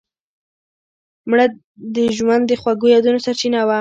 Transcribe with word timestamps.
مړه 1.29 1.45
د 1.95 1.97
ژوند 2.17 2.43
د 2.47 2.51
خوږو 2.61 2.87
یادونو 2.95 3.19
سرچینه 3.25 3.59
وه 3.63 3.69